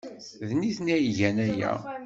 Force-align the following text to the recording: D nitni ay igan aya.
D 0.47 0.49
nitni 0.59 0.93
ay 0.95 1.05
igan 1.11 1.37
aya. 1.47 1.71